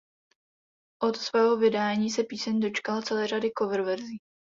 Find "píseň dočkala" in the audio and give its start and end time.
2.23-3.01